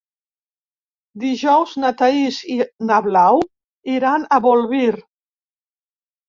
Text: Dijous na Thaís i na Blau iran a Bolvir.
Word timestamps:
Dijous 1.23 1.75
na 1.83 1.91
Thaís 1.99 2.39
i 2.53 2.55
na 2.93 2.97
Blau 3.09 3.43
iran 3.97 4.27
a 4.27 4.41
Bolvir. 4.49 4.99